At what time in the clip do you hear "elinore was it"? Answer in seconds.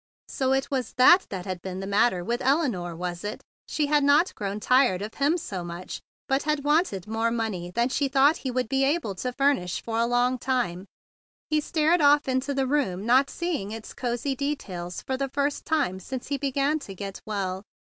2.41-3.43